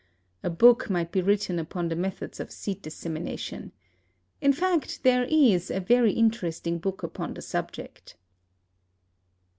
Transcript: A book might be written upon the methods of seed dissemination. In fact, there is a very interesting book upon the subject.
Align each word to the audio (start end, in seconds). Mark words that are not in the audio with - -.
A 0.41 0.49
book 0.49 0.89
might 0.89 1.11
be 1.11 1.21
written 1.21 1.59
upon 1.59 1.87
the 1.89 1.95
methods 1.95 2.39
of 2.39 2.51
seed 2.51 2.81
dissemination. 2.81 3.71
In 4.41 4.51
fact, 4.51 5.03
there 5.03 5.25
is 5.25 5.69
a 5.69 5.79
very 5.79 6.13
interesting 6.13 6.79
book 6.79 7.03
upon 7.03 7.35
the 7.35 7.41
subject. 7.43 8.15